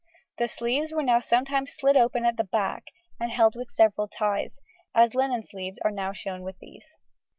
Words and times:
The 0.39 0.47
sleeves 0.47 0.91
were 0.91 1.03
now 1.03 1.19
sometimes 1.19 1.73
slit 1.73 1.95
open 1.95 2.25
at 2.25 2.35
the 2.35 2.43
back 2.43 2.85
and 3.19 3.31
held 3.31 3.53
with 3.55 3.69
several 3.69 4.07
ties, 4.07 4.57
as 4.95 5.13
linen 5.13 5.43
sleeves 5.43 5.77
are 5.85 5.91
now 5.91 6.11
shown 6.11 6.41
with 6.41 6.57
these. 6.57 6.97